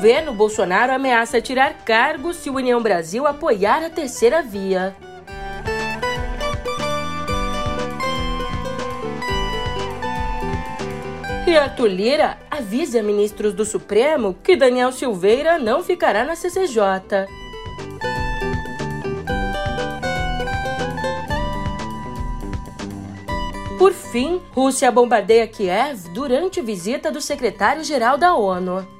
Governo 0.00 0.32
Bolsonaro 0.32 0.94
ameaça 0.94 1.42
tirar 1.42 1.84
cargos 1.84 2.36
se 2.36 2.48
União 2.48 2.82
Brasil 2.82 3.26
apoiar 3.26 3.84
a 3.84 3.90
terceira 3.90 4.40
via. 4.40 4.96
E 11.46 11.54
Arthur 11.54 11.88
Lira 11.88 12.38
avisa 12.50 13.02
ministros 13.02 13.52
do 13.52 13.66
Supremo 13.66 14.32
que 14.42 14.56
Daniel 14.56 14.90
Silveira 14.90 15.58
não 15.58 15.84
ficará 15.84 16.24
na 16.24 16.34
CCJ. 16.34 16.80
Por 23.78 23.92
fim, 23.92 24.40
Rússia 24.52 24.90
bombardeia 24.90 25.46
Kiev 25.46 26.08
durante 26.14 26.62
visita 26.62 27.12
do 27.12 27.20
secretário-geral 27.20 28.16
da 28.16 28.34
ONU. 28.34 28.99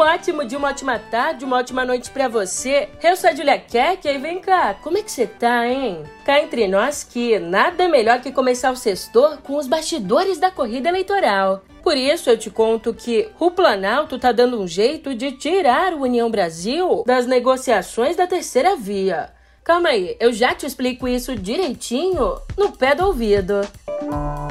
Ótimo 0.00 0.44
dia, 0.44 0.58
uma 0.58 0.68
ótima 0.68 0.98
tarde, 0.98 1.44
uma 1.44 1.58
ótima 1.58 1.84
noite 1.84 2.10
para 2.10 2.28
você. 2.28 2.88
Eu 3.02 3.16
sou 3.16 3.30
a 3.30 3.34
Julia 3.34 3.58
Keck 3.58 4.06
e 4.06 4.18
vem 4.18 4.40
cá, 4.40 4.74
como 4.74 4.98
é 4.98 5.02
que 5.02 5.10
você 5.10 5.26
tá, 5.26 5.66
hein? 5.66 6.04
Cá 6.24 6.40
entre 6.40 6.66
nós 6.66 7.04
que 7.04 7.38
nada 7.38 7.88
melhor 7.88 8.20
que 8.20 8.32
começar 8.32 8.70
o 8.70 8.76
sextor 8.76 9.38
com 9.38 9.56
os 9.56 9.66
bastidores 9.66 10.38
da 10.38 10.50
corrida 10.50 10.88
eleitoral. 10.88 11.62
Por 11.82 11.96
isso 11.96 12.30
eu 12.30 12.38
te 12.38 12.50
conto 12.50 12.94
que 12.94 13.28
o 13.38 13.50
Planalto 13.50 14.18
tá 14.18 14.32
dando 14.32 14.60
um 14.60 14.66
jeito 14.66 15.14
de 15.14 15.32
tirar 15.32 15.94
o 15.94 16.02
União 16.02 16.30
Brasil 16.30 17.04
das 17.06 17.26
negociações 17.26 18.16
da 18.16 18.26
terceira 18.26 18.76
via. 18.76 19.30
Calma 19.64 19.90
aí, 19.90 20.16
eu 20.20 20.32
já 20.32 20.54
te 20.54 20.66
explico 20.66 21.06
isso 21.06 21.36
direitinho 21.36 22.40
no 22.56 22.72
pé 22.72 22.94
do 22.94 23.06
ouvido. 23.06 23.60
É, 23.86 24.49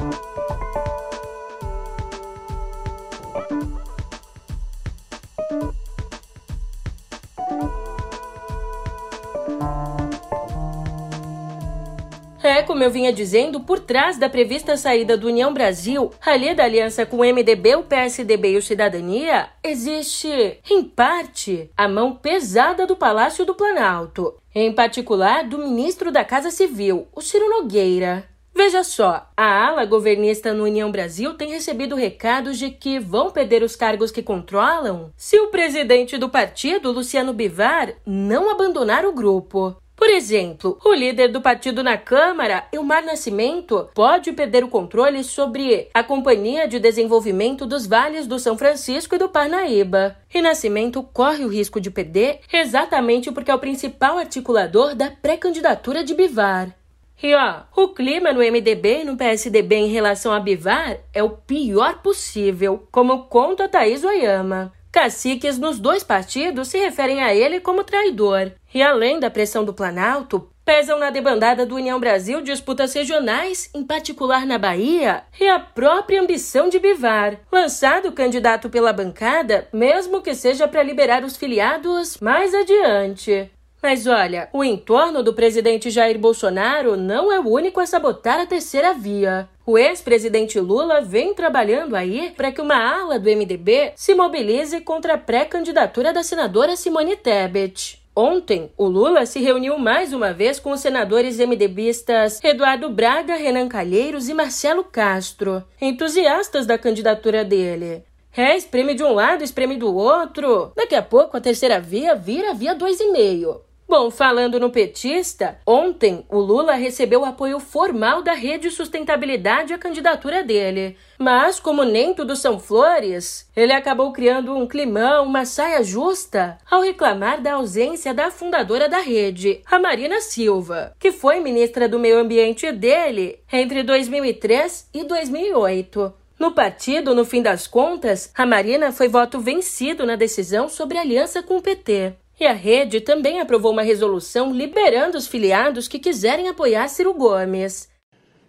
como 12.69 12.83
eu 12.83 12.91
vinha 12.91 13.11
dizendo, 13.11 13.61
por 13.61 13.79
trás 13.79 14.19
da 14.19 14.29
prevista 14.29 14.77
saída 14.77 15.17
do 15.17 15.25
União 15.25 15.51
Brasil, 15.51 16.11
ali 16.23 16.53
da 16.53 16.65
aliança 16.65 17.03
com 17.03 17.17
o 17.17 17.25
MDB, 17.25 17.77
o 17.77 17.83
PSDB 17.83 18.51
e 18.51 18.57
o 18.57 18.61
Cidadania, 18.61 19.49
existe, 19.63 20.59
em 20.69 20.83
parte, 20.83 21.71
a 21.75 21.87
mão 21.87 22.13
pesada 22.13 22.85
do 22.85 22.95
Palácio 22.95 23.43
do 23.43 23.55
Planalto, 23.55 24.35
em 24.53 24.71
particular 24.71 25.45
do 25.45 25.57
ministro 25.57 26.11
da 26.11 26.23
Casa 26.23 26.51
Civil, 26.51 27.07
o 27.11 27.21
Ciro 27.21 27.49
Nogueira. 27.49 28.29
Veja 28.53 28.83
só, 28.83 29.27
a 29.35 29.67
ala 29.67 29.83
governista 29.85 30.53
no 30.53 30.65
União 30.65 30.91
Brasil 30.91 31.33
tem 31.33 31.49
recebido 31.49 31.95
recados 31.95 32.59
de 32.59 32.69
que 32.69 32.99
vão 32.99 33.31
perder 33.31 33.63
os 33.63 33.75
cargos 33.75 34.11
que 34.11 34.21
controlam 34.21 35.11
se 35.17 35.39
o 35.39 35.47
presidente 35.47 36.19
do 36.19 36.29
partido, 36.29 36.91
Luciano 36.91 37.33
Bivar, 37.33 37.95
não 38.05 38.51
abandonar 38.51 39.05
o 39.05 39.13
grupo. 39.13 39.75
Por 39.99 40.09
exemplo, 40.09 40.79
o 40.85 40.93
líder 40.93 41.27
do 41.27 41.41
partido 41.41 41.83
na 41.83 41.97
Câmara, 41.97 42.65
Ilmar 42.71 43.03
Nascimento, 43.03 43.89
pode 43.93 44.31
perder 44.31 44.63
o 44.63 44.69
controle 44.69 45.25
sobre 45.25 45.89
a 45.93 46.01
Companhia 46.01 46.69
de 46.69 46.79
Desenvolvimento 46.79 47.65
dos 47.65 47.85
Vales 47.85 48.25
do 48.25 48.39
São 48.39 48.57
Francisco 48.57 49.15
e 49.15 49.17
do 49.17 49.27
Parnaíba. 49.27 50.15
E 50.33 50.41
Nascimento 50.41 51.03
corre 51.03 51.43
o 51.43 51.49
risco 51.49 51.81
de 51.81 51.91
perder 51.91 52.39
exatamente 52.51 53.29
porque 53.29 53.51
é 53.51 53.53
o 53.53 53.59
principal 53.59 54.17
articulador 54.17 54.95
da 54.95 55.11
pré-candidatura 55.11 56.01
de 56.01 56.15
Bivar. 56.15 56.73
E 57.21 57.35
ó, 57.35 57.63
o 57.75 57.89
clima 57.89 58.31
no 58.31 58.39
MDB 58.39 59.01
e 59.01 59.03
no 59.03 59.17
PSDB 59.17 59.75
em 59.75 59.89
relação 59.89 60.31
a 60.31 60.39
Bivar 60.39 60.99
é 61.13 61.21
o 61.21 61.31
pior 61.31 62.01
possível, 62.01 62.87
como 62.89 63.25
conta 63.25 63.67
Thaís 63.67 64.05
Oyama. 64.05 64.71
Caciques 64.91 65.59
nos 65.59 65.77
dois 65.77 66.03
partidos 66.03 66.69
se 66.69 66.79
referem 66.79 67.21
a 67.21 67.35
ele 67.35 67.59
como 67.59 67.83
traidor. 67.83 68.53
E 68.73 68.81
além 68.83 69.19
da 69.19 69.29
pressão 69.29 69.65
do 69.65 69.73
Planalto, 69.73 70.49
pesam 70.63 70.99
na 70.99 71.09
debandada 71.09 71.65
do 71.65 71.75
União 71.75 71.99
Brasil 71.99 72.41
disputas 72.41 72.93
regionais, 72.93 73.69
em 73.73 73.83
particular 73.83 74.45
na 74.45 74.59
Bahia, 74.59 75.23
e 75.39 75.47
a 75.47 75.59
própria 75.59 76.21
ambição 76.21 76.69
de 76.69 76.77
Bivar, 76.77 77.39
lançado 77.51 78.11
candidato 78.11 78.69
pela 78.69 78.93
bancada, 78.93 79.67
mesmo 79.73 80.21
que 80.21 80.35
seja 80.35 80.67
para 80.67 80.83
liberar 80.83 81.23
os 81.23 81.35
filiados 81.35 82.19
mais 82.19 82.53
adiante. 82.53 83.49
Mas 83.81 84.05
olha, 84.05 84.49
o 84.51 84.63
entorno 84.63 85.23
do 85.23 85.33
presidente 85.33 85.89
Jair 85.89 86.19
Bolsonaro 86.19 86.97
não 86.97 87.31
é 87.31 87.39
o 87.39 87.47
único 87.47 87.79
a 87.79 87.87
sabotar 87.87 88.39
a 88.39 88.45
terceira 88.45 88.93
via. 88.93 89.49
O 89.65 89.77
ex-presidente 89.77 90.59
Lula 90.59 91.01
vem 91.01 91.33
trabalhando 91.33 91.95
aí 91.95 92.31
para 92.35 92.51
que 92.51 92.61
uma 92.61 92.75
ala 92.75 93.17
do 93.17 93.29
MDB 93.29 93.93
se 93.95 94.13
mobilize 94.13 94.81
contra 94.81 95.13
a 95.13 95.17
pré-candidatura 95.17 96.11
da 96.11 96.23
senadora 96.23 96.75
Simone 96.75 97.15
Tebet. 97.15 97.98
Ontem, 98.15 98.71
o 98.77 98.85
Lula 98.85 99.25
se 99.25 99.39
reuniu 99.39 99.77
mais 99.77 100.11
uma 100.11 100.33
vez 100.33 100.59
com 100.59 100.71
os 100.71 100.81
senadores 100.81 101.37
MDBistas 101.37 102.43
Eduardo 102.43 102.89
Braga, 102.89 103.35
Renan 103.35 103.67
Calheiros 103.69 104.27
e 104.27 104.33
Marcelo 104.33 104.83
Castro, 104.83 105.63
entusiastas 105.79 106.65
da 106.65 106.77
candidatura 106.77 107.45
dele. 107.45 108.03
É, 108.35 108.55
espreme 108.55 108.93
de 108.93 109.03
um 109.03 109.13
lado, 109.13 109.43
espreme 109.43 109.75
do 109.75 109.93
outro. 109.93 110.71
Daqui 110.75 110.95
a 110.95 111.01
pouco 111.01 111.35
a 111.35 111.41
terceira 111.41 111.79
via 111.79 112.15
vira 112.15 112.53
via 112.53 112.75
dois 112.75 112.99
e 112.99 113.11
meio. 113.11 113.61
Bom, 113.89 114.11
falando 114.11 114.59
no 114.59 114.69
petista, 114.69 115.57
ontem 115.65 116.23
o 116.29 116.37
Lula 116.37 116.73
recebeu 116.73 117.25
apoio 117.25 117.59
formal 117.59 118.21
da 118.21 118.33
Rede 118.33 118.69
Sustentabilidade 118.69 119.73
à 119.73 119.79
candidatura 119.79 120.43
dele. 120.43 120.95
Mas, 121.17 121.59
como 121.59 121.83
nem 121.83 122.13
tudo 122.13 122.35
são 122.35 122.59
flores, 122.59 123.49
ele 123.55 123.73
acabou 123.73 124.13
criando 124.13 124.55
um 124.55 124.67
climão, 124.67 125.25
uma 125.25 125.43
saia 125.43 125.83
justa, 125.83 126.59
ao 126.69 126.83
reclamar 126.83 127.41
da 127.41 127.53
ausência 127.53 128.13
da 128.13 128.29
fundadora 128.29 128.87
da 128.87 128.99
rede, 128.99 129.63
a 129.65 129.79
Marina 129.79 130.21
Silva, 130.21 130.95
que 130.99 131.11
foi 131.11 131.39
ministra 131.39 131.89
do 131.89 131.97
Meio 131.97 132.19
Ambiente 132.19 132.71
dele 132.71 133.39
entre 133.51 133.81
2003 133.81 134.87
e 134.93 135.03
2008. 135.03 136.13
No 136.37 136.51
partido, 136.51 137.15
no 137.15 137.25
fim 137.25 137.41
das 137.41 137.65
contas, 137.65 138.31
a 138.37 138.45
Marina 138.45 138.91
foi 138.91 139.07
voto 139.07 139.39
vencido 139.39 140.05
na 140.05 140.15
decisão 140.15 140.69
sobre 140.69 140.99
aliança 140.99 141.41
com 141.41 141.57
o 141.57 141.61
PT. 141.61 142.13
E 142.39 142.47
a 142.47 142.53
rede 142.53 143.01
também 143.01 143.41
aprovou 143.41 143.73
uma 143.73 143.81
resolução 143.81 144.53
liberando 144.53 145.17
os 145.17 145.27
filiados 145.27 145.89
que 145.89 145.99
quiserem 145.99 146.47
apoiar 146.47 146.87
Ciro 146.87 147.13
Gomes. 147.13 147.89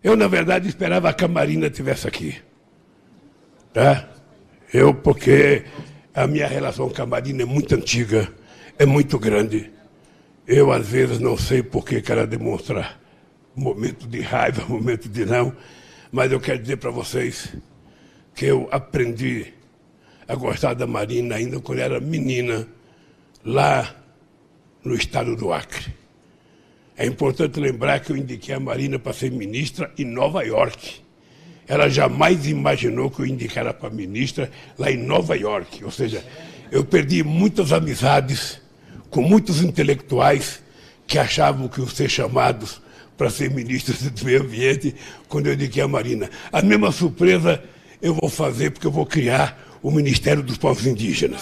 Eu, 0.03 0.17
na 0.17 0.29
verdade, 0.29 0.69
esperava 0.69 1.13
que 1.13 1.25
a 1.25 1.29
Marina 1.29 1.67
estivesse 1.67 2.07
aqui. 2.07 2.41
Tá? 3.73 4.09
Eu, 4.73 4.95
porque 4.95 5.65
a 6.15 6.27
minha 6.27 6.47
relação 6.47 6.89
com 6.89 7.03
a 7.03 7.07
Marina 7.07 7.43
é 7.43 7.45
muito 7.45 7.75
antiga, 7.75 8.33
é 8.79 8.87
muito 8.87 9.19
grande. 9.19 9.73
Eu, 10.47 10.71
às 10.71 10.87
vezes, 10.87 11.19
não 11.19 11.37
sei 11.37 11.61
por 11.61 11.85
que 11.85 12.01
ela 12.11 12.27
demonstra 12.27 12.97
momento 13.57 14.07
de 14.07 14.21
raiva, 14.21 14.65
momento 14.73 15.09
de 15.09 15.25
não, 15.25 15.53
mas 16.13 16.31
eu 16.31 16.41
quero 16.41 16.61
dizer 16.61 16.77
para 16.77 16.91
vocês 16.93 17.57
que 18.37 18.47
eu 18.47 18.69
aprendi 18.71 19.53
a 20.29 20.35
gostar 20.37 20.75
da 20.75 20.87
Marina 20.87 21.35
ainda 21.35 21.59
quando 21.61 21.81
era 21.81 22.01
menina 22.01 22.67
lá 23.45 23.95
no 24.85 24.95
estado 24.95 25.37
do 25.37 25.53
Acre. 25.53 25.95
É 26.97 27.07
importante 27.07 27.59
lembrar 27.59 28.01
que 28.01 28.13
eu 28.13 28.17
indiquei 28.17 28.55
a 28.55 28.61
Marina 28.61 28.99
para 28.99 29.13
ser 29.13 29.31
ministra 29.31 29.91
em 29.97 30.05
Nova 30.05 30.43
York. 30.43 31.01
Ela 31.67 31.89
jamais 31.89 32.47
imaginou 32.47 33.11
que 33.11 33.21
eu 33.21 33.27
indicara 33.27 33.73
para 33.73 33.89
ministra 33.89 34.51
lá 34.79 34.91
em 34.91 34.97
Nova 34.97 35.37
York. 35.37 35.83
Ou 35.85 35.91
seja, 35.91 36.23
eu 36.71 36.85
perdi 36.85 37.23
muitas 37.23 37.73
amizades 37.73 38.61
com 39.09 39.23
muitos 39.23 39.63
intelectuais 39.63 40.63
que 41.07 41.19
achavam 41.19 41.69
que 41.69 41.81
iam 41.81 41.89
ser 41.89 42.09
chamados 42.09 42.81
para 43.17 43.31
ser 43.31 43.51
ministros 43.51 44.03
do 44.03 44.25
meio 44.25 44.43
ambiente 44.43 44.95
quando 45.29 45.47
eu 45.47 45.55
indiquei 45.55 45.83
a 45.83 45.89
Marina. 45.89 46.31
A 46.53 46.63
mesma 46.63 46.93
surpresa 46.93 47.63
eu 48.01 48.15
vou 48.15 48.31
fazer 48.31 48.71
porque 48.71 48.87
eu 48.87 48.93
vou 48.93 49.07
criar 49.07 49.79
o 49.83 49.91
Ministério 49.91 50.43
dos 50.43 50.59
Povos 50.59 50.87
Indígenas. 50.87 51.41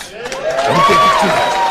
Vamos 0.66 0.86
ter 0.86 0.94
que 0.94 1.67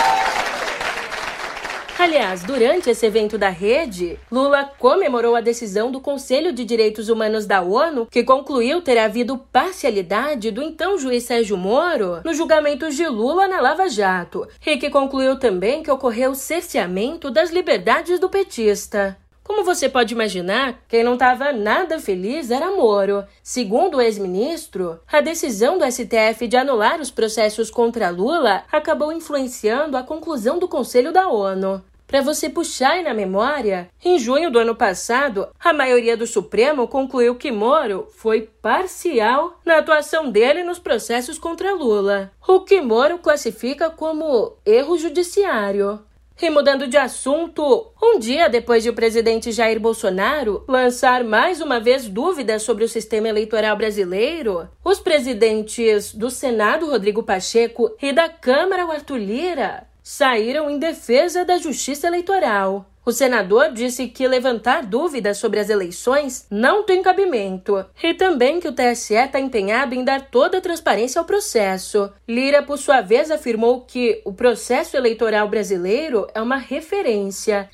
Aliás, 2.17 2.41
durante 2.41 2.89
esse 2.89 3.05
evento 3.05 3.37
da 3.37 3.49
rede, 3.49 4.17
Lula 4.31 4.71
comemorou 4.79 5.35
a 5.35 5.39
decisão 5.39 5.91
do 5.91 6.01
Conselho 6.01 6.51
de 6.51 6.65
Direitos 6.65 7.09
Humanos 7.09 7.45
da 7.45 7.61
ONU, 7.61 8.07
que 8.09 8.23
concluiu 8.23 8.81
ter 8.81 8.97
havido 8.97 9.37
parcialidade 9.37 10.49
do 10.49 10.63
então 10.63 10.97
juiz 10.97 11.25
Sérgio 11.25 11.55
Moro 11.55 12.21
no 12.25 12.33
julgamento 12.33 12.89
de 12.89 13.07
Lula 13.07 13.47
na 13.47 13.61
Lava 13.61 13.87
Jato, 13.87 14.47
e 14.65 14.77
que 14.77 14.89
concluiu 14.89 15.37
também 15.37 15.83
que 15.83 15.91
ocorreu 15.91 16.33
cerceamento 16.33 17.29
das 17.29 17.51
liberdades 17.51 18.19
do 18.19 18.27
petista. 18.27 19.15
Como 19.43 19.63
você 19.63 19.87
pode 19.87 20.15
imaginar, 20.15 20.79
quem 20.87 21.03
não 21.03 21.13
estava 21.13 21.53
nada 21.53 21.99
feliz 21.99 22.49
era 22.49 22.71
Moro. 22.71 23.25
Segundo 23.43 23.97
o 23.97 24.01
ex-ministro, 24.01 24.99
a 25.07 25.21
decisão 25.21 25.77
do 25.77 25.85
STF 25.85 26.47
de 26.47 26.57
anular 26.57 26.99
os 26.99 27.11
processos 27.11 27.69
contra 27.69 28.09
Lula 28.09 28.63
acabou 28.71 29.13
influenciando 29.13 29.95
a 29.95 30.01
conclusão 30.01 30.57
do 30.57 30.67
Conselho 30.67 31.13
da 31.13 31.27
ONU. 31.27 31.79
Para 32.07 32.21
você 32.21 32.49
puxar 32.49 32.91
aí 32.91 33.03
na 33.03 33.13
memória, 33.13 33.89
em 34.01 34.17
junho 34.17 34.49
do 34.49 34.57
ano 34.57 34.73
passado, 34.73 35.49
a 35.59 35.73
maioria 35.73 36.15
do 36.15 36.25
Supremo 36.25 36.87
concluiu 36.87 37.35
que 37.35 37.51
Moro 37.51 38.07
foi 38.15 38.49
parcial 38.61 39.59
na 39.65 39.79
atuação 39.79 40.31
dele 40.31 40.63
nos 40.63 40.79
processos 40.79 41.37
contra 41.37 41.75
Lula, 41.75 42.31
o 42.47 42.61
que 42.61 42.79
Moro 42.79 43.17
classifica 43.17 43.89
como 43.89 44.53
erro 44.65 44.97
judiciário. 44.97 45.99
E 46.41 46.49
mudando 46.49 46.87
de 46.87 46.95
assunto, 46.95 47.91
um 48.01 48.19
dia 48.19 48.47
depois 48.47 48.83
de 48.83 48.89
o 48.89 48.93
presidente 48.93 49.51
Jair 49.51 49.79
Bolsonaro 49.79 50.63
lançar 50.65 51.25
mais 51.25 51.59
uma 51.59 51.79
vez 51.79 52.07
dúvidas 52.07 52.61
sobre 52.61 52.85
o 52.85 52.89
sistema 52.89 53.27
eleitoral 53.27 53.75
brasileiro, 53.75 54.69
os 54.81 54.99
presidentes 54.99 56.13
do 56.13 56.29
Senado, 56.29 56.89
Rodrigo 56.89 57.23
Pacheco, 57.23 57.91
e 58.01 58.13
da 58.13 58.29
Câmara, 58.29 58.83
Arthur 58.83 59.17
Lira, 59.17 59.87
saíram 60.07 60.69
em 60.69 60.79
defesa 60.79 61.43
da 61.43 61.57
justiça 61.57 62.07
eleitoral. 62.07 62.85
O 63.05 63.11
senador 63.11 63.73
disse 63.73 64.07
que 64.07 64.25
levantar 64.25 64.85
dúvidas 64.85 65.37
sobre 65.37 65.59
as 65.59 65.69
eleições 65.69 66.47
não 66.49 66.83
tem 66.83 67.03
cabimento 67.03 67.85
e 68.01 68.13
também 68.13 68.61
que 68.61 68.69
o 68.69 68.71
TSE 68.71 69.15
está 69.15 69.37
empenhado 69.37 69.93
em 69.93 70.05
dar 70.05 70.29
toda 70.29 70.59
a 70.59 70.61
transparência 70.61 71.19
ao 71.19 71.25
processo. 71.25 72.09
Lira, 72.25 72.63
por 72.63 72.77
sua 72.77 73.01
vez, 73.01 73.29
afirmou 73.29 73.81
que 73.81 74.21
o 74.23 74.31
processo 74.31 74.95
eleitoral 74.95 75.49
brasileiro 75.49 76.25
é 76.33 76.41
uma 76.41 76.57
referência. 76.57 77.69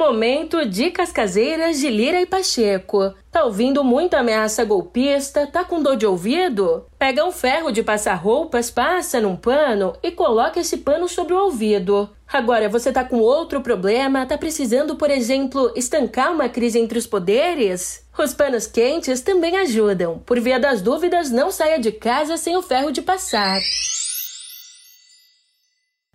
Momento 0.00 0.64
Dicas 0.64 1.12
Caseiras 1.12 1.78
de 1.78 1.90
Lira 1.90 2.18
e 2.22 2.24
Pacheco. 2.24 3.12
Tá 3.30 3.44
ouvindo 3.44 3.84
muita 3.84 4.20
ameaça 4.20 4.64
golpista? 4.64 5.46
Tá 5.46 5.62
com 5.62 5.82
dor 5.82 5.94
de 5.94 6.06
ouvido? 6.06 6.86
Pega 6.98 7.22
um 7.22 7.30
ferro 7.30 7.70
de 7.70 7.82
passar 7.82 8.14
roupas, 8.14 8.70
passa 8.70 9.20
num 9.20 9.36
pano 9.36 9.92
e 10.02 10.10
coloca 10.10 10.58
esse 10.58 10.78
pano 10.78 11.06
sobre 11.06 11.34
o 11.34 11.44
ouvido. 11.44 12.08
Agora, 12.26 12.66
você 12.66 12.90
tá 12.90 13.04
com 13.04 13.18
outro 13.18 13.60
problema? 13.60 14.24
Tá 14.24 14.38
precisando, 14.38 14.96
por 14.96 15.10
exemplo, 15.10 15.70
estancar 15.76 16.32
uma 16.32 16.48
crise 16.48 16.78
entre 16.78 16.98
os 16.98 17.06
poderes? 17.06 18.02
Os 18.18 18.32
panos 18.32 18.66
quentes 18.66 19.20
também 19.20 19.58
ajudam. 19.58 20.18
Por 20.24 20.40
via 20.40 20.58
das 20.58 20.80
dúvidas, 20.80 21.30
não 21.30 21.50
saia 21.50 21.78
de 21.78 21.92
casa 21.92 22.38
sem 22.38 22.56
o 22.56 22.62
ferro 22.62 22.90
de 22.90 23.02
passar. 23.02 23.60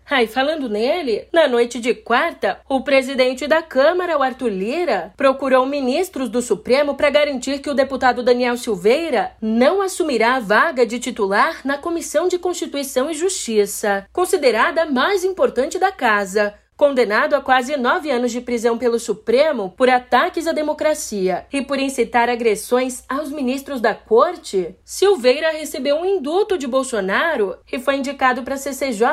Aí, 0.08 0.28
falando 0.28 0.68
nele, 0.68 1.26
na 1.32 1.48
noite 1.48 1.80
de 1.80 1.92
quarta, 1.92 2.60
o 2.68 2.80
presidente 2.80 3.48
da 3.48 3.60
Câmara, 3.60 4.16
o 4.16 4.22
Arthur 4.22 4.50
Lira, 4.50 5.12
procurou 5.16 5.66
ministros 5.66 6.28
do 6.28 6.40
Supremo 6.40 6.94
para 6.94 7.10
garantir 7.10 7.58
que 7.58 7.68
o 7.68 7.74
deputado 7.74 8.22
Daniel 8.22 8.56
Silveira 8.56 9.32
não 9.42 9.82
assumirá 9.82 10.36
a 10.36 10.40
vaga 10.40 10.86
de 10.86 11.00
titular 11.00 11.60
na 11.64 11.76
Comissão 11.76 12.28
de 12.28 12.38
Constituição 12.38 13.10
e 13.10 13.14
Justiça, 13.14 14.06
considerada 14.12 14.82
a 14.82 14.86
mais 14.86 15.24
importante 15.24 15.76
da 15.76 15.90
casa, 15.90 16.54
Condenado 16.76 17.34
a 17.34 17.40
quase 17.40 17.74
nove 17.78 18.10
anos 18.10 18.30
de 18.30 18.38
prisão 18.38 18.76
pelo 18.76 18.98
Supremo 18.98 19.72
por 19.74 19.88
ataques 19.88 20.46
à 20.46 20.52
democracia 20.52 21.46
e 21.50 21.62
por 21.62 21.78
incitar 21.78 22.28
agressões 22.28 23.02
aos 23.08 23.30
ministros 23.30 23.80
da 23.80 23.94
corte, 23.94 24.76
Silveira 24.84 25.52
recebeu 25.52 25.96
um 25.96 26.04
indulto 26.04 26.58
de 26.58 26.66
Bolsonaro 26.66 27.56
e 27.72 27.78
foi 27.78 27.96
indicado 27.96 28.42
para 28.42 28.56
a 28.56 28.58
CCJ 28.58 29.08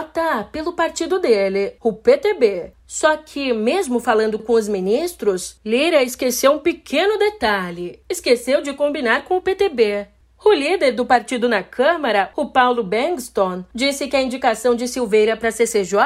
pelo 0.52 0.74
partido 0.74 1.20
dele, 1.20 1.78
o 1.82 1.94
PTB. 1.94 2.74
Só 2.86 3.16
que, 3.16 3.54
mesmo 3.54 4.02
falando 4.02 4.38
com 4.38 4.54
os 4.54 4.68
ministros, 4.68 5.58
Lira 5.66 6.04
esqueceu 6.04 6.52
um 6.52 6.60
pequeno 6.60 7.18
detalhe: 7.18 8.02
esqueceu 8.10 8.62
de 8.62 8.74
combinar 8.74 9.24
com 9.24 9.38
o 9.38 9.42
PTB. 9.42 10.08
O 10.46 10.52
líder 10.52 10.92
do 10.92 11.06
partido 11.06 11.48
na 11.48 11.64
Câmara, 11.64 12.30
o 12.36 12.48
Paulo 12.48 12.84
Bangston, 12.84 13.64
disse 13.74 14.08
que 14.08 14.16
a 14.16 14.22
indicação 14.22 14.76
de 14.76 14.90
Silveira 14.90 15.38
para 15.38 15.52
CCJ 15.52 15.98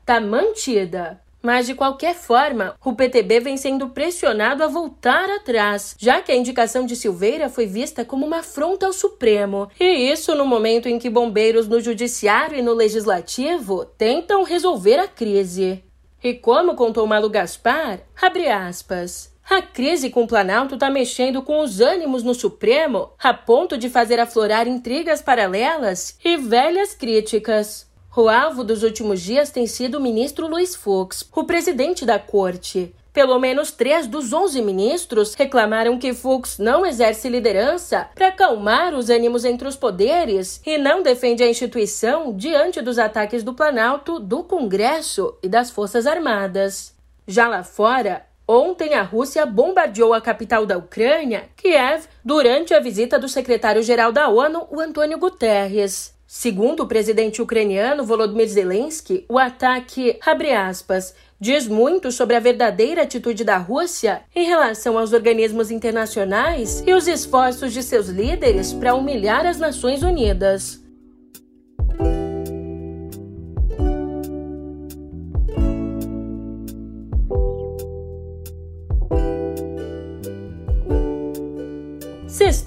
está 0.00 0.20
mantida. 0.20 1.18
Mas, 1.42 1.66
de 1.66 1.74
qualquer 1.74 2.14
forma, 2.14 2.74
o 2.84 2.92
PTB 2.92 3.40
vem 3.40 3.56
sendo 3.56 3.88
pressionado 3.88 4.62
a 4.62 4.66
voltar 4.66 5.30
atrás, 5.30 5.96
já 5.98 6.20
que 6.20 6.30
a 6.30 6.36
indicação 6.36 6.84
de 6.84 6.94
Silveira 6.94 7.48
foi 7.48 7.66
vista 7.66 8.04
como 8.04 8.26
uma 8.26 8.40
afronta 8.40 8.86
ao 8.86 8.92
Supremo. 8.92 9.70
E 9.80 10.12
isso 10.12 10.34
no 10.34 10.44
momento 10.44 10.86
em 10.86 10.98
que 10.98 11.08
bombeiros 11.08 11.66
no 11.66 11.80
Judiciário 11.80 12.58
e 12.58 12.62
no 12.62 12.74
Legislativo 12.74 13.86
tentam 13.86 14.42
resolver 14.42 14.98
a 14.98 15.08
crise. 15.08 15.82
E 16.22 16.34
como 16.34 16.74
contou 16.74 17.06
Malu 17.06 17.30
Gaspar, 17.30 18.00
abre 18.20 18.48
aspas. 18.48 19.32
A 19.50 19.62
crise 19.62 20.10
com 20.10 20.24
o 20.24 20.26
Planalto 20.26 20.74
está 20.74 20.90
mexendo 20.90 21.40
com 21.40 21.60
os 21.60 21.80
ânimos 21.80 22.22
no 22.22 22.34
Supremo 22.34 23.12
a 23.18 23.32
ponto 23.32 23.78
de 23.78 23.88
fazer 23.88 24.20
aflorar 24.20 24.68
intrigas 24.68 25.22
paralelas 25.22 26.18
e 26.22 26.36
velhas 26.36 26.92
críticas. 26.92 27.88
O 28.14 28.28
alvo 28.28 28.62
dos 28.62 28.82
últimos 28.82 29.22
dias 29.22 29.50
tem 29.50 29.66
sido 29.66 29.96
o 29.96 30.00
ministro 30.02 30.46
Luiz 30.46 30.76
Fux, 30.76 31.26
o 31.34 31.44
presidente 31.44 32.04
da 32.04 32.18
corte. 32.18 32.94
Pelo 33.10 33.38
menos 33.38 33.70
três 33.70 34.06
dos 34.06 34.34
onze 34.34 34.60
ministros 34.60 35.32
reclamaram 35.32 35.98
que 35.98 36.12
Fux 36.12 36.58
não 36.58 36.84
exerce 36.84 37.30
liderança 37.30 38.06
para 38.14 38.28
acalmar 38.28 38.94
os 38.94 39.08
ânimos 39.08 39.46
entre 39.46 39.66
os 39.66 39.76
poderes 39.76 40.60
e 40.66 40.76
não 40.76 41.02
defende 41.02 41.42
a 41.42 41.48
instituição 41.48 42.36
diante 42.36 42.82
dos 42.82 42.98
ataques 42.98 43.42
do 43.42 43.54
Planalto, 43.54 44.20
do 44.20 44.44
Congresso 44.44 45.38
e 45.42 45.48
das 45.48 45.70
Forças 45.70 46.06
Armadas. 46.06 46.94
Já 47.26 47.48
lá 47.48 47.62
fora, 47.62 48.27
Ontem, 48.50 48.94
a 48.94 49.02
Rússia 49.02 49.44
bombardeou 49.44 50.14
a 50.14 50.22
capital 50.22 50.64
da 50.64 50.78
Ucrânia, 50.78 51.50
Kiev, 51.54 52.06
durante 52.24 52.72
a 52.72 52.80
visita 52.80 53.18
do 53.18 53.28
secretário-geral 53.28 54.10
da 54.10 54.30
ONU, 54.30 54.66
o 54.70 54.80
Antônio 54.80 55.18
Guterres. 55.18 56.16
Segundo 56.26 56.82
o 56.82 56.86
presidente 56.86 57.42
ucraniano 57.42 58.06
Volodymyr 58.06 58.48
Zelensky, 58.48 59.26
o 59.28 59.38
ataque, 59.38 60.18
abre 60.24 60.52
aspas, 60.52 61.14
diz 61.38 61.68
muito 61.68 62.10
sobre 62.10 62.36
a 62.36 62.40
verdadeira 62.40 63.02
atitude 63.02 63.44
da 63.44 63.58
Rússia 63.58 64.22
em 64.34 64.46
relação 64.46 64.98
aos 64.98 65.12
organismos 65.12 65.70
internacionais 65.70 66.82
e 66.86 66.94
os 66.94 67.06
esforços 67.06 67.74
de 67.74 67.82
seus 67.82 68.08
líderes 68.08 68.72
para 68.72 68.94
humilhar 68.94 69.44
as 69.44 69.58
Nações 69.58 70.02
Unidas. 70.02 70.87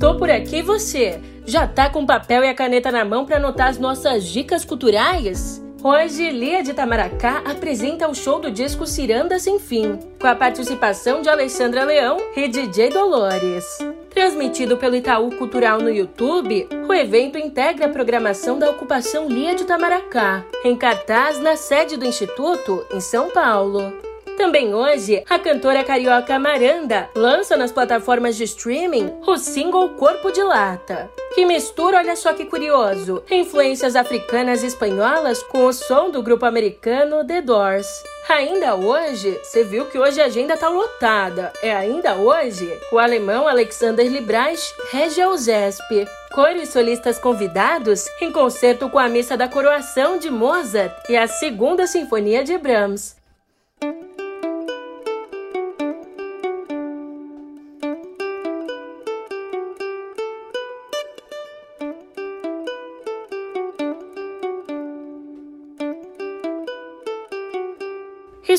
Sextou 0.02 0.18
por 0.18 0.32
aqui 0.32 0.64
você? 0.64 1.22
Já 1.46 1.68
tá 1.68 1.88
com 1.88 2.08
papel 2.08 2.44
e 2.44 2.50
a 2.50 2.56
caneta 2.56 2.92
na 2.92 3.06
mão 3.06 3.24
para 3.24 3.38
anotar 3.38 3.68
as 3.68 3.78
nossas 3.78 4.26
dicas 4.26 4.66
culturais? 4.66 5.64
Hoje, 5.84 6.32
Lia 6.32 6.64
de 6.64 6.74
Tamaracá 6.74 7.44
apresenta 7.46 8.10
o 8.10 8.16
show 8.16 8.40
do 8.40 8.50
disco 8.50 8.88
Ciranda 8.88 9.38
Sem 9.38 9.60
Fim, 9.60 10.00
com 10.20 10.26
a 10.26 10.34
participação 10.34 11.22
de 11.22 11.30
Alexandra 11.30 11.84
Leão 11.84 12.18
e 12.36 12.48
DJ 12.48 12.90
Dolores. 12.90 13.64
Transmitido 14.10 14.76
pelo 14.76 14.96
Itaú 14.96 15.36
Cultural 15.36 15.80
no 15.80 15.92
YouTube, 15.92 16.68
o 16.90 16.92
evento 16.92 17.38
integra 17.38 17.86
a 17.86 17.90
programação 17.90 18.58
da 18.58 18.72
ocupação 18.72 19.30
Lia 19.30 19.54
de 19.54 19.66
Tamaracá, 19.66 20.44
em 20.66 20.76
cartaz 20.76 21.40
na 21.40 21.56
sede 21.56 21.96
do 21.96 22.08
Instituto, 22.08 22.84
em 22.92 23.00
São 23.00 23.30
Paulo. 23.30 24.11
Também 24.42 24.74
hoje, 24.74 25.24
a 25.30 25.38
cantora 25.38 25.84
carioca 25.84 26.40
Maranda 26.40 27.08
lança 27.16 27.56
nas 27.56 27.72
plataformas 27.72 28.36
de 28.36 28.44
streaming 28.46 29.14
o 29.28 29.38
single 29.38 29.90
Corpo 29.90 30.32
de 30.32 30.42
Lata, 30.42 31.12
que 31.36 31.46
mistura, 31.46 32.00
olha 32.00 32.16
só 32.16 32.34
que 32.34 32.46
curioso, 32.46 33.24
influências 33.30 33.96
africanas 33.96 34.64
e 34.64 34.66
espanholas 34.66 35.44
com 35.44 35.66
o 35.68 35.72
som 35.72 36.10
do 36.10 36.24
grupo 36.24 36.44
americano 36.44 37.24
The 37.24 37.40
Doors. 37.44 37.86
Ainda 38.28 38.74
hoje, 38.74 39.40
você 39.44 39.64
viu 39.64 39.86
que 39.86 40.00
hoje 40.00 40.20
a 40.20 40.26
agenda 40.26 40.58
tá 40.58 40.70
lotada. 40.70 41.54
É 41.62 41.72
ainda 41.72 42.16
hoje, 42.16 42.68
o 42.92 42.98
alemão 42.98 43.48
Alexander 43.48 44.08
Librecht 44.08 44.74
rege 44.92 45.22
a 45.22 45.30
USESP. 45.30 46.08
Coro 46.34 46.58
e 46.58 46.66
solistas 46.66 47.20
convidados 47.20 48.08
em 48.20 48.32
concerto 48.32 48.90
com 48.90 48.98
a 48.98 49.08
Missa 49.08 49.38
da 49.38 49.48
Coroação 49.48 50.18
de 50.18 50.32
Mozart 50.32 50.92
e 51.08 51.16
a 51.16 51.28
Segunda 51.28 51.86
Sinfonia 51.86 52.44
de 52.44 52.58
Brahms. 52.58 53.21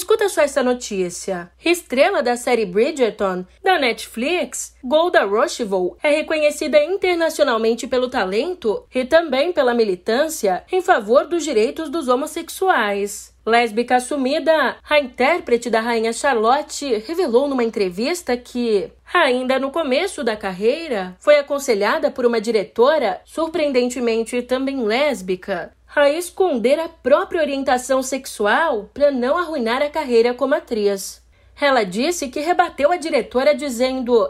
Escuta 0.02 0.28
só 0.28 0.42
essa 0.42 0.64
notícia. 0.64 1.52
Estrela 1.64 2.24
da 2.24 2.36
série 2.36 2.66
Bridgerton, 2.66 3.46
da 3.62 3.78
Netflix, 3.78 4.74
Golda 4.82 5.24
Roshivol 5.24 5.96
é 6.02 6.10
reconhecida 6.10 6.82
internacionalmente 6.82 7.86
pelo 7.86 8.10
talento 8.10 8.84
e 8.92 9.04
também 9.04 9.52
pela 9.52 9.72
militância 9.72 10.64
em 10.72 10.82
favor 10.82 11.28
dos 11.28 11.44
direitos 11.44 11.88
dos 11.88 12.08
homossexuais. 12.08 13.32
Lésbica 13.46 13.96
assumida, 13.96 14.76
a 14.88 14.98
intérprete 14.98 15.70
da 15.70 15.80
rainha 15.80 16.12
Charlotte 16.12 16.98
revelou 17.06 17.48
numa 17.48 17.64
entrevista 17.64 18.36
que, 18.36 18.90
ainda 19.12 19.58
no 19.58 19.70
começo 19.70 20.22
da 20.22 20.36
carreira, 20.36 21.16
foi 21.20 21.38
aconselhada 21.38 22.10
por 22.10 22.26
uma 22.26 22.40
diretora, 22.40 23.20
surpreendentemente 23.24 24.42
também 24.42 24.84
lésbica, 24.84 25.72
a 26.00 26.10
esconder 26.10 26.78
a 26.78 26.88
própria 26.88 27.40
orientação 27.40 28.02
sexual 28.02 28.90
para 28.94 29.10
não 29.10 29.36
arruinar 29.36 29.82
a 29.82 29.90
carreira 29.90 30.32
como 30.32 30.54
atriz. 30.54 31.22
Ela 31.60 31.84
disse 31.84 32.28
que 32.28 32.40
rebateu 32.40 32.90
a 32.90 32.96
diretora 32.96 33.54
dizendo, 33.54 34.28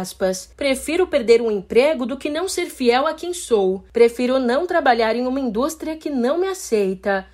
aspas, 0.00 0.50
prefiro 0.56 1.06
perder 1.06 1.42
um 1.42 1.50
emprego 1.50 2.06
do 2.06 2.16
que 2.16 2.30
não 2.30 2.48
ser 2.48 2.66
fiel 2.66 3.06
a 3.06 3.12
quem 3.12 3.34
sou. 3.34 3.84
Prefiro 3.92 4.38
não 4.38 4.66
trabalhar 4.66 5.14
em 5.14 5.26
uma 5.26 5.40
indústria 5.40 5.96
que 5.96 6.08
não 6.08 6.38
me 6.38 6.48
aceita. 6.48 7.26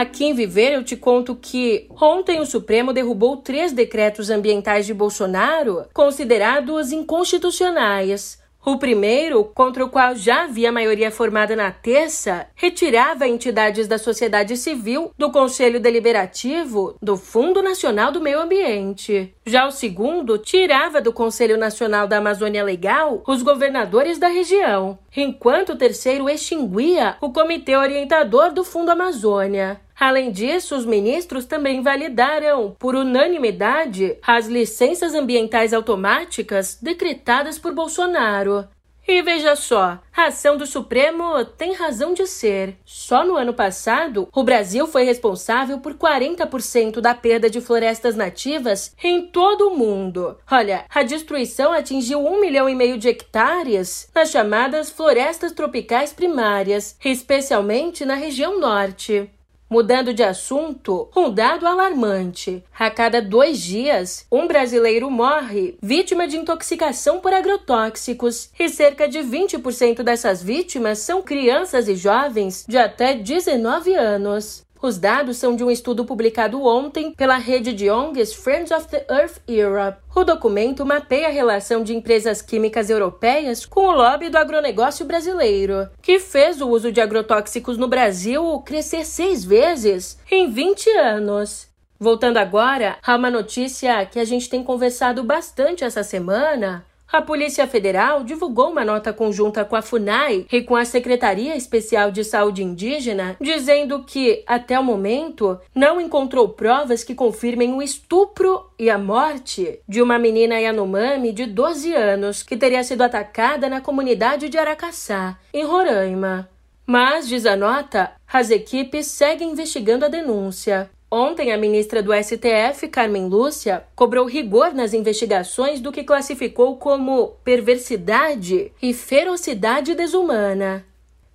Aqui 0.00 0.24
em 0.24 0.32
Viver 0.32 0.72
eu 0.72 0.82
te 0.82 0.96
conto 0.96 1.36
que 1.36 1.86
ontem 2.00 2.40
o 2.40 2.46
Supremo 2.46 2.90
derrubou 2.90 3.36
três 3.36 3.70
decretos 3.70 4.30
ambientais 4.30 4.86
de 4.86 4.94
Bolsonaro 4.94 5.84
considerados 5.92 6.90
inconstitucionais. 6.90 8.40
O 8.64 8.78
primeiro, 8.78 9.44
contra 9.44 9.84
o 9.84 9.90
qual 9.90 10.14
já 10.14 10.44
havia 10.44 10.72
maioria 10.72 11.10
formada 11.10 11.54
na 11.56 11.70
terça, 11.70 12.46
retirava 12.54 13.28
entidades 13.28 13.88
da 13.88 13.98
sociedade 13.98 14.56
civil 14.56 15.12
do 15.18 15.30
Conselho 15.30 15.80
Deliberativo 15.80 16.94
do 17.00 17.16
Fundo 17.16 17.62
Nacional 17.62 18.10
do 18.10 18.20
Meio 18.20 18.40
Ambiente. 18.40 19.34
Já 19.46 19.66
o 19.66 19.70
segundo, 19.70 20.36
tirava 20.36 21.00
do 21.00 21.12
Conselho 21.12 21.56
Nacional 21.58 22.06
da 22.06 22.18
Amazônia 22.18 22.62
Legal 22.62 23.22
os 23.26 23.42
governadores 23.42 24.18
da 24.18 24.28
região, 24.28 24.98
enquanto 25.14 25.70
o 25.70 25.76
terceiro 25.76 26.28
extinguia 26.28 27.16
o 27.20 27.32
Comitê 27.32 27.76
Orientador 27.76 28.52
do 28.52 28.62
Fundo 28.62 28.90
Amazônia. 28.90 29.80
Além 30.00 30.32
disso, 30.32 30.74
os 30.74 30.86
ministros 30.86 31.44
também 31.44 31.82
validaram, 31.82 32.74
por 32.78 32.94
unanimidade, 32.94 34.16
as 34.26 34.46
licenças 34.46 35.14
ambientais 35.14 35.74
automáticas 35.74 36.78
decretadas 36.80 37.58
por 37.58 37.74
Bolsonaro. 37.74 38.66
E 39.06 39.20
veja 39.20 39.54
só, 39.56 39.98
a 40.16 40.26
ação 40.26 40.56
do 40.56 40.66
Supremo 40.66 41.44
tem 41.44 41.74
razão 41.74 42.14
de 42.14 42.26
ser. 42.26 42.78
Só 42.82 43.26
no 43.26 43.36
ano 43.36 43.52
passado, 43.52 44.26
o 44.32 44.42
Brasil 44.42 44.86
foi 44.86 45.04
responsável 45.04 45.80
por 45.80 45.94
40% 45.94 47.00
da 47.00 47.14
perda 47.14 47.50
de 47.50 47.60
florestas 47.60 48.16
nativas 48.16 48.94
em 49.02 49.26
todo 49.26 49.68
o 49.68 49.76
mundo. 49.76 50.38
Olha, 50.50 50.86
a 50.88 51.02
destruição 51.02 51.72
atingiu 51.72 52.24
um 52.24 52.40
milhão 52.40 52.70
e 52.70 52.74
meio 52.74 52.96
de 52.96 53.08
hectares 53.08 54.08
nas 54.14 54.30
chamadas 54.30 54.88
florestas 54.88 55.52
tropicais 55.52 56.10
primárias, 56.10 56.96
especialmente 57.04 58.06
na 58.06 58.14
região 58.14 58.58
norte. 58.58 59.28
Mudando 59.70 60.12
de 60.12 60.24
assunto, 60.24 61.08
um 61.16 61.30
dado 61.30 61.64
alarmante. 61.64 62.64
A 62.76 62.90
cada 62.90 63.22
dois 63.22 63.60
dias, 63.60 64.26
um 64.28 64.48
brasileiro 64.48 65.08
morre 65.08 65.78
vítima 65.80 66.26
de 66.26 66.36
intoxicação 66.36 67.20
por 67.20 67.32
agrotóxicos 67.32 68.50
e 68.58 68.68
cerca 68.68 69.06
de 69.06 69.20
20% 69.20 70.02
dessas 70.02 70.42
vítimas 70.42 70.98
são 70.98 71.22
crianças 71.22 71.86
e 71.86 71.94
jovens 71.94 72.64
de 72.68 72.76
até 72.76 73.14
19 73.14 73.94
anos. 73.94 74.64
Os 74.82 74.96
dados 74.96 75.36
são 75.36 75.54
de 75.54 75.62
um 75.62 75.70
estudo 75.70 76.06
publicado 76.06 76.64
ontem 76.64 77.12
pela 77.12 77.36
rede 77.36 77.74
de 77.74 77.90
ONGs 77.90 78.32
Friends 78.32 78.70
of 78.70 78.88
the 78.88 79.04
Earth 79.10 79.36
Europe. 79.46 79.98
O 80.16 80.24
documento 80.24 80.86
mapeia 80.86 81.28
a 81.28 81.30
relação 81.30 81.82
de 81.82 81.94
empresas 81.94 82.40
químicas 82.40 82.88
europeias 82.88 83.66
com 83.66 83.80
o 83.80 83.92
lobby 83.92 84.30
do 84.30 84.38
agronegócio 84.38 85.04
brasileiro, 85.04 85.86
que 86.00 86.18
fez 86.18 86.62
o 86.62 86.68
uso 86.68 86.90
de 86.90 86.98
agrotóxicos 86.98 87.76
no 87.76 87.88
Brasil 87.88 88.58
crescer 88.64 89.04
seis 89.04 89.44
vezes 89.44 90.18
em 90.30 90.50
20 90.50 90.88
anos. 90.96 91.68
Voltando 91.98 92.38
agora 92.38 92.96
a 93.06 93.16
uma 93.16 93.30
notícia 93.30 94.06
que 94.06 94.18
a 94.18 94.24
gente 94.24 94.48
tem 94.48 94.64
conversado 94.64 95.22
bastante 95.22 95.84
essa 95.84 96.02
semana, 96.02 96.86
a 97.12 97.20
Polícia 97.20 97.66
Federal 97.66 98.22
divulgou 98.22 98.70
uma 98.70 98.84
nota 98.84 99.12
conjunta 99.12 99.64
com 99.64 99.74
a 99.74 99.82
FUNAI 99.82 100.46
e 100.50 100.62
com 100.62 100.76
a 100.76 100.84
Secretaria 100.84 101.56
Especial 101.56 102.10
de 102.10 102.22
Saúde 102.22 102.62
Indígena, 102.62 103.36
dizendo 103.40 104.04
que, 104.04 104.44
até 104.46 104.78
o 104.78 104.84
momento, 104.84 105.58
não 105.74 106.00
encontrou 106.00 106.50
provas 106.50 107.02
que 107.02 107.14
confirmem 107.14 107.72
o 107.72 107.82
estupro 107.82 108.70
e 108.78 108.88
a 108.88 108.98
morte 108.98 109.80
de 109.88 110.00
uma 110.00 110.18
menina 110.18 110.60
Yanomami 110.60 111.32
de 111.32 111.46
12 111.46 111.92
anos 111.94 112.42
que 112.42 112.56
teria 112.56 112.84
sido 112.84 113.02
atacada 113.02 113.68
na 113.68 113.80
comunidade 113.80 114.48
de 114.48 114.58
Aracaçá, 114.58 115.38
em 115.52 115.64
Roraima. 115.64 116.48
Mas, 116.86 117.28
diz 117.28 117.46
a 117.46 117.54
nota, 117.56 118.12
as 118.32 118.50
equipes 118.50 119.06
seguem 119.06 119.50
investigando 119.50 120.04
a 120.04 120.08
denúncia. 120.08 120.90
Ontem, 121.12 121.50
a 121.50 121.58
ministra 121.58 122.00
do 122.00 122.12
STF, 122.14 122.86
Carmen 122.86 123.26
Lúcia, 123.26 123.82
cobrou 123.96 124.26
rigor 124.26 124.72
nas 124.72 124.94
investigações 124.94 125.80
do 125.80 125.90
que 125.90 126.04
classificou 126.04 126.76
como 126.76 127.34
perversidade 127.42 128.70
e 128.80 128.94
ferocidade 128.94 129.96
desumana. 129.96 130.86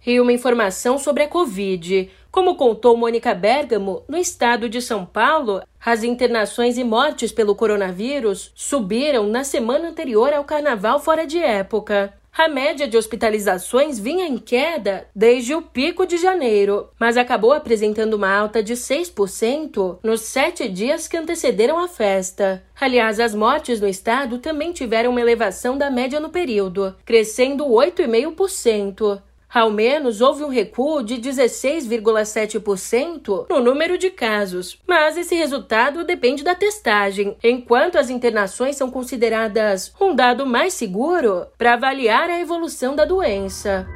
E 0.07 0.17
uma 0.21 0.31
informação 0.31 0.97
sobre 0.97 1.23
a 1.23 1.27
Covid. 1.27 2.09
Como 2.31 2.55
contou 2.55 2.95
Mônica 2.95 3.33
Bergamo, 3.33 4.03
no 4.07 4.17
estado 4.17 4.69
de 4.69 4.81
São 4.81 5.05
Paulo, 5.05 5.61
as 5.83 6.03
internações 6.03 6.77
e 6.77 6.83
mortes 6.83 7.33
pelo 7.33 7.53
coronavírus 7.53 8.53
subiram 8.55 9.27
na 9.27 9.43
semana 9.43 9.89
anterior 9.89 10.31
ao 10.31 10.45
carnaval 10.45 11.01
fora 11.01 11.27
de 11.27 11.37
época. 11.37 12.13
A 12.37 12.49
média 12.49 12.85
de 12.85 12.97
hospitalizações 12.97 13.97
vinha 13.97 14.27
em 14.27 14.37
queda 14.37 15.07
desde 15.15 15.55
o 15.55 15.61
pico 15.61 16.05
de 16.05 16.17
janeiro, 16.17 16.89
mas 16.99 17.15
acabou 17.15 17.53
apresentando 17.53 18.15
uma 18.15 18.29
alta 18.29 18.61
de 18.61 18.73
6% 18.73 19.99
nos 20.03 20.19
sete 20.19 20.67
dias 20.67 21.07
que 21.07 21.15
antecederam 21.15 21.79
a 21.79 21.87
festa. 21.87 22.61
Aliás, 22.77 23.21
as 23.21 23.33
mortes 23.33 23.79
no 23.79 23.87
estado 23.87 24.39
também 24.39 24.73
tiveram 24.73 25.11
uma 25.11 25.21
elevação 25.21 25.77
da 25.77 25.89
média 25.89 26.19
no 26.19 26.27
período, 26.27 26.93
crescendo 27.05 27.63
8,5%. 27.67 29.21
Ao 29.55 29.71
menos 29.71 30.19
houve 30.19 30.43
um 30.43 30.49
recuo 30.49 31.01
de 31.01 31.15
16,7% 31.15 33.45
no 33.49 33.61
número 33.61 33.97
de 33.97 34.09
casos, 34.09 34.77
mas 34.85 35.15
esse 35.15 35.33
resultado 35.33 36.03
depende 36.03 36.43
da 36.43 36.53
testagem, 36.53 37.37
enquanto 37.41 37.97
as 37.97 38.09
internações 38.09 38.75
são 38.75 38.91
consideradas 38.91 39.93
um 39.97 40.13
dado 40.13 40.45
mais 40.45 40.73
seguro 40.73 41.45
para 41.57 41.75
avaliar 41.75 42.29
a 42.29 42.37
evolução 42.37 42.97
da 42.97 43.05
doença. 43.05 43.87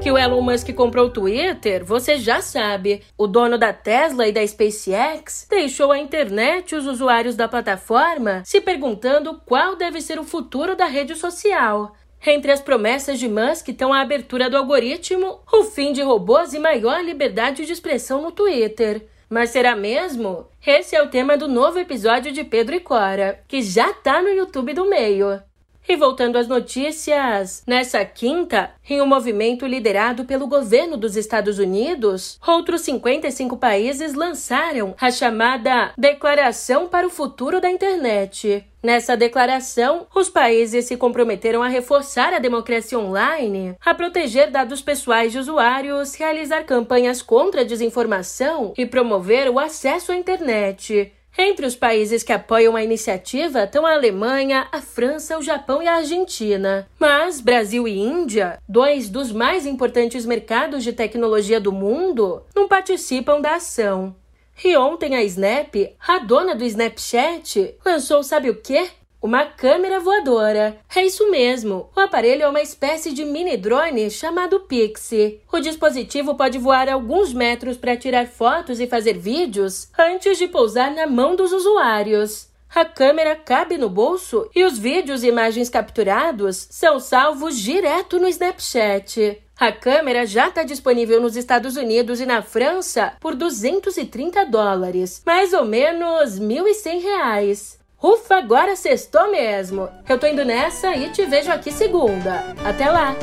Que 0.00 0.10
o 0.10 0.16
Elon 0.16 0.40
Musk 0.40 0.72
comprou 0.72 1.06
o 1.06 1.10
Twitter, 1.10 1.84
você 1.84 2.16
já 2.16 2.40
sabe. 2.40 3.02
O 3.18 3.26
dono 3.26 3.58
da 3.58 3.70
Tesla 3.70 4.26
e 4.26 4.32
da 4.32 4.46
SpaceX 4.46 5.46
deixou 5.48 5.92
a 5.92 5.98
internet 5.98 6.72
e 6.72 6.76
os 6.76 6.86
usuários 6.86 7.36
da 7.36 7.46
plataforma 7.46 8.42
se 8.46 8.62
perguntando 8.62 9.38
qual 9.44 9.76
deve 9.76 10.00
ser 10.00 10.18
o 10.18 10.24
futuro 10.24 10.74
da 10.74 10.86
rede 10.86 11.14
social. 11.14 11.94
Entre 12.26 12.50
as 12.50 12.62
promessas 12.62 13.18
de 13.18 13.28
Musk 13.28 13.68
estão 13.68 13.92
a 13.92 14.00
abertura 14.00 14.48
do 14.48 14.56
algoritmo, 14.56 15.40
o 15.52 15.64
fim 15.64 15.92
de 15.92 16.00
robôs 16.00 16.54
e 16.54 16.58
maior 16.58 17.04
liberdade 17.04 17.66
de 17.66 17.72
expressão 17.72 18.22
no 18.22 18.32
Twitter. 18.32 19.06
Mas 19.28 19.50
será 19.50 19.76
mesmo? 19.76 20.46
Esse 20.66 20.96
é 20.96 21.02
o 21.02 21.10
tema 21.10 21.36
do 21.36 21.46
novo 21.46 21.78
episódio 21.78 22.32
de 22.32 22.42
Pedro 22.42 22.74
e 22.74 22.80
Cora, 22.80 23.42
que 23.46 23.60
já 23.60 23.92
tá 23.92 24.22
no 24.22 24.30
YouTube 24.30 24.72
do 24.72 24.88
meio. 24.88 25.42
E 25.90 25.96
voltando 25.96 26.38
às 26.38 26.46
notícias, 26.46 27.64
nessa 27.66 28.04
quinta, 28.04 28.70
em 28.88 29.02
um 29.02 29.06
movimento 29.06 29.66
liderado 29.66 30.24
pelo 30.24 30.46
governo 30.46 30.96
dos 30.96 31.16
Estados 31.16 31.58
Unidos, 31.58 32.38
outros 32.46 32.82
55 32.82 33.56
países 33.56 34.14
lançaram 34.14 34.94
a 35.00 35.10
chamada 35.10 35.92
Declaração 35.98 36.86
para 36.86 37.08
o 37.08 37.10
Futuro 37.10 37.60
da 37.60 37.68
Internet. 37.68 38.64
Nessa 38.80 39.16
declaração, 39.16 40.06
os 40.14 40.30
países 40.30 40.84
se 40.84 40.96
comprometeram 40.96 41.60
a 41.60 41.66
reforçar 41.66 42.32
a 42.32 42.38
democracia 42.38 42.96
online, 42.96 43.74
a 43.84 43.92
proteger 43.92 44.48
dados 44.48 44.80
pessoais 44.80 45.32
de 45.32 45.38
usuários, 45.40 46.14
realizar 46.14 46.62
campanhas 46.62 47.20
contra 47.20 47.62
a 47.62 47.64
desinformação 47.64 48.72
e 48.78 48.86
promover 48.86 49.50
o 49.50 49.58
acesso 49.58 50.12
à 50.12 50.16
internet. 50.16 51.12
Entre 51.38 51.64
os 51.64 51.76
países 51.76 52.22
que 52.22 52.32
apoiam 52.32 52.76
a 52.76 52.82
iniciativa 52.82 53.64
estão 53.64 53.86
a 53.86 53.92
Alemanha, 53.92 54.68
a 54.72 54.80
França, 54.80 55.38
o 55.38 55.42
Japão 55.42 55.82
e 55.82 55.86
a 55.86 55.96
Argentina. 55.96 56.88
Mas 56.98 57.40
Brasil 57.40 57.86
e 57.86 57.98
Índia, 57.98 58.58
dois 58.68 59.08
dos 59.08 59.32
mais 59.32 59.64
importantes 59.64 60.26
mercados 60.26 60.82
de 60.82 60.92
tecnologia 60.92 61.60
do 61.60 61.72
mundo, 61.72 62.42
não 62.54 62.68
participam 62.68 63.40
da 63.40 63.54
ação. 63.54 64.14
E 64.62 64.76
ontem 64.76 65.16
a 65.16 65.22
Snap, 65.22 65.74
a 66.06 66.18
dona 66.18 66.54
do 66.54 66.64
Snapchat, 66.64 67.76
lançou 67.84 68.22
sabe 68.22 68.50
o 68.50 68.56
quê? 68.56 68.90
Uma 69.22 69.44
câmera 69.44 70.00
voadora. 70.00 70.78
É 70.96 71.04
isso 71.04 71.30
mesmo. 71.30 71.90
O 71.94 72.00
aparelho 72.00 72.42
é 72.42 72.48
uma 72.48 72.62
espécie 72.62 73.12
de 73.12 73.22
mini 73.22 73.54
drone 73.54 74.10
chamado 74.10 74.60
Pixie. 74.60 75.42
O 75.52 75.60
dispositivo 75.60 76.34
pode 76.34 76.56
voar 76.56 76.88
alguns 76.88 77.34
metros 77.34 77.76
para 77.76 77.98
tirar 77.98 78.26
fotos 78.26 78.80
e 78.80 78.86
fazer 78.86 79.18
vídeos 79.18 79.88
antes 79.98 80.38
de 80.38 80.48
pousar 80.48 80.90
na 80.90 81.06
mão 81.06 81.36
dos 81.36 81.52
usuários. 81.52 82.48
A 82.74 82.84
câmera 82.84 83.36
cabe 83.36 83.76
no 83.76 83.90
bolso 83.90 84.48
e 84.54 84.64
os 84.64 84.78
vídeos 84.78 85.22
e 85.22 85.28
imagens 85.28 85.68
capturados 85.68 86.68
são 86.70 86.98
salvos 86.98 87.58
direto 87.58 88.18
no 88.18 88.28
Snapchat. 88.28 89.42
A 89.58 89.70
câmera 89.70 90.24
já 90.24 90.48
está 90.48 90.62
disponível 90.62 91.20
nos 91.20 91.36
Estados 91.36 91.76
Unidos 91.76 92.20
e 92.20 92.24
na 92.24 92.40
França 92.40 93.12
por 93.20 93.34
230 93.34 94.46
dólares, 94.46 95.20
mais 95.26 95.52
ou 95.52 95.66
menos 95.66 96.40
1.100 96.40 97.02
reais. 97.02 97.79
Ufa, 98.02 98.36
agora 98.36 98.76
sextou 98.76 99.30
mesmo. 99.30 99.88
Eu 100.08 100.18
tô 100.18 100.26
indo 100.26 100.44
nessa 100.44 100.96
e 100.96 101.10
te 101.10 101.24
vejo 101.26 101.52
aqui 101.52 101.70
segunda. 101.70 102.54
Até 102.64 102.90
lá! 102.90 103.14